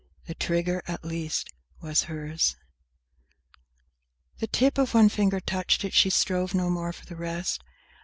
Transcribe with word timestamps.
The 0.25 0.33
trigger 0.33 0.81
at 0.87 1.05
least 1.05 1.51
was 1.79 2.05
hers! 2.05 2.55
V 2.57 2.61
The 4.39 4.47
tip 4.47 4.79
of 4.79 4.95
one 4.95 5.09
finger 5.09 5.39
touched 5.39 5.85
it; 5.85 5.93
she 5.93 6.09
strove 6.09 6.55
no 6.55 6.71
more 6.71 6.91
for 6.91 7.05
the 7.05 7.15
rest! 7.15 7.61